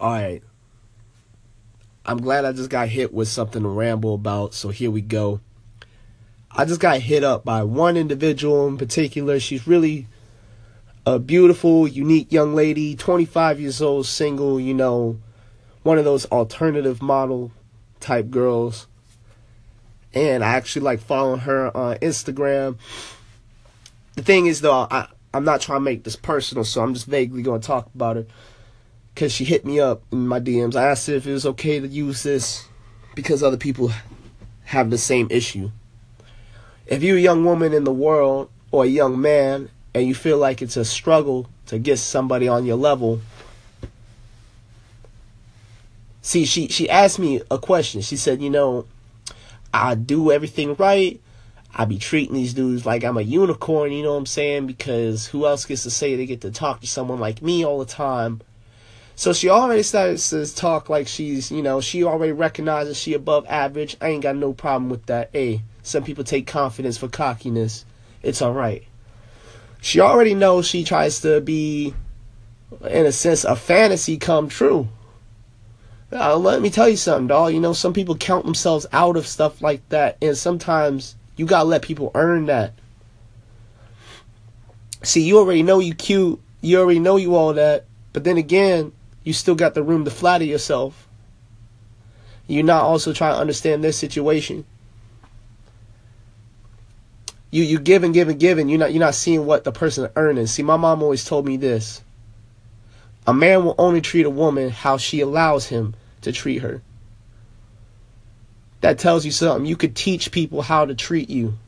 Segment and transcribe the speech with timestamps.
[0.00, 0.42] All right.
[2.06, 5.40] I'm glad I just got hit with something to ramble about, so here we go.
[6.50, 9.38] I just got hit up by one individual in particular.
[9.38, 10.06] She's really
[11.04, 15.18] a beautiful, unique young lady, 25 years old, single, you know,
[15.82, 17.52] one of those alternative model
[18.00, 18.86] type girls.
[20.14, 22.78] And I actually like following her on Instagram.
[24.16, 27.06] The thing is, though, I, I'm not trying to make this personal, so I'm just
[27.06, 28.26] vaguely going to talk about her
[29.14, 30.76] because she hit me up in my DMs.
[30.76, 32.66] I asked if it was okay to use this
[33.14, 33.92] because other people
[34.64, 35.70] have the same issue.
[36.86, 40.38] If you're a young woman in the world or a young man and you feel
[40.38, 43.20] like it's a struggle to get somebody on your level,
[46.22, 48.00] see, she, she asked me a question.
[48.00, 48.86] She said, You know,
[49.72, 51.20] I do everything right.
[51.74, 54.66] I be treating these dudes like I'm a unicorn, you know what I'm saying?
[54.66, 57.78] Because who else gets to say they get to talk to someone like me all
[57.78, 58.40] the time?
[59.20, 63.44] So she already starts to talk like she's, you know, she already recognizes she above
[63.50, 63.94] average.
[64.00, 65.28] I ain't got no problem with that.
[65.34, 67.84] Hey, some people take confidence for cockiness.
[68.22, 68.84] It's alright.
[69.82, 71.92] She already knows she tries to be,
[72.88, 74.88] in a sense, a fantasy come true.
[76.10, 77.52] Uh, let me tell you something, dog.
[77.52, 81.68] You know, some people count themselves out of stuff like that, and sometimes you gotta
[81.68, 82.72] let people earn that.
[85.02, 86.40] See, you already know you cute.
[86.62, 87.84] You already know you all that.
[88.14, 88.92] But then again,
[89.24, 91.08] you still got the room to flatter yourself.
[92.46, 94.64] You're not also trying to understand their situation.
[97.50, 99.72] You you give and give and give and you're not you're not seeing what the
[99.72, 100.46] person is earning.
[100.46, 102.02] See, my mom always told me this.
[103.26, 106.82] A man will only treat a woman how she allows him to treat her.
[108.80, 109.66] That tells you something.
[109.66, 111.58] You could teach people how to treat you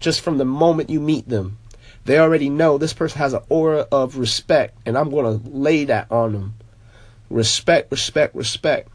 [0.00, 1.58] just from the moment you meet them.
[2.04, 5.84] They already know this person has an aura of respect, and I'm going to lay
[5.84, 6.54] that on them.
[7.32, 8.88] Respect, respect, respect.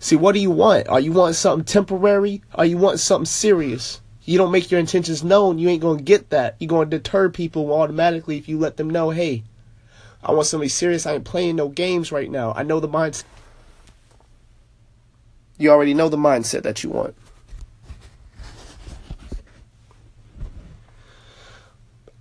[0.00, 0.88] See, what do you want?
[0.88, 2.42] Are you wanting something temporary?
[2.54, 4.00] Are you wanting something serious?
[4.24, 6.56] You don't make your intentions known, you ain't gonna get that.
[6.58, 9.42] You're gonna deter people automatically if you let them know, hey,
[10.22, 11.06] I want somebody serious.
[11.06, 12.52] I ain't playing no games right now.
[12.54, 13.24] I know the mindset.
[15.58, 17.14] You already know the mindset that you want.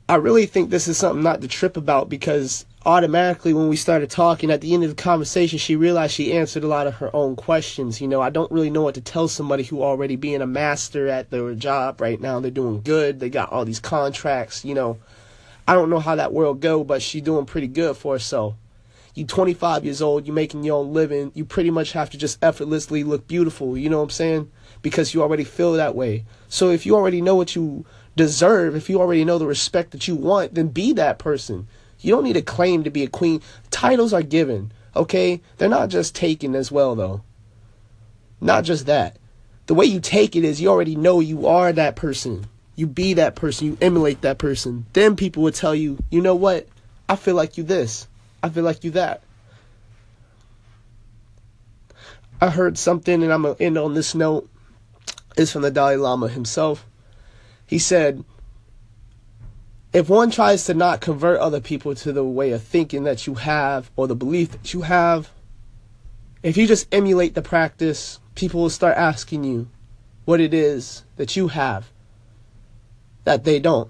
[0.10, 4.10] I really think this is something not to trip about because automatically when we started
[4.10, 7.14] talking at the end of the conversation she realized she answered a lot of her
[7.14, 8.00] own questions.
[8.00, 11.08] You know i don't really know what to tell somebody who already being a master
[11.08, 12.40] at their job right now.
[12.40, 13.20] They're doing good.
[13.20, 14.98] They got all these contracts you know.
[15.68, 18.56] I don't know how that world go but she's doing pretty good for herself.
[19.16, 21.32] You 25 years old you making your own living.
[21.34, 24.52] You pretty much have to just effortlessly look beautiful you know what i'm saying?
[24.82, 26.26] Because you already feel that way.
[26.48, 30.08] So if you already know what you deserve if you already know the respect that
[30.08, 31.68] you want then be that person
[32.00, 33.42] you don't need a claim to be a queen.
[33.72, 35.42] Titles are given, okay?
[35.58, 37.22] They're not just taken as well, though.
[38.40, 39.18] Not just that.
[39.66, 42.46] The way you take it is you already know you are that person.
[42.76, 43.68] You be that person.
[43.68, 44.86] You emulate that person.
[44.94, 46.68] Then people will tell you, you know what?
[47.10, 48.08] I feel like you this.
[48.44, 49.24] I feel like you that.
[52.40, 54.48] I heard something, and I'm going to end on this note.
[55.36, 56.86] It's from the Dalai Lama himself.
[57.66, 58.24] He said,
[59.98, 63.34] if one tries to not convert other people to the way of thinking that you
[63.34, 65.32] have or the belief that you have,
[66.44, 69.68] if you just emulate the practice, people will start asking you
[70.26, 71.90] what it is that you have
[73.24, 73.90] that they don't.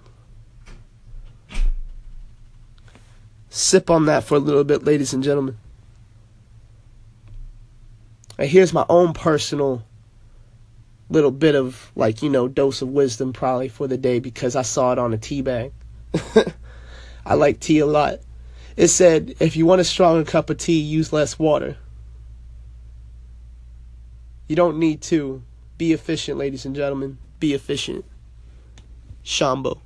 [3.50, 5.58] Sip on that for a little bit, ladies and gentlemen.
[8.38, 9.84] And here's my own personal
[11.10, 14.62] little bit of, like, you know, dose of wisdom probably for the day because I
[14.62, 15.74] saw it on a tea bag.
[17.26, 18.20] I like tea a lot.
[18.76, 21.78] It said, if you want a stronger cup of tea, use less water.
[24.48, 25.44] You don't need to.
[25.78, 27.18] Be efficient, ladies and gentlemen.
[27.40, 28.06] Be efficient.
[29.24, 29.82] Shambo.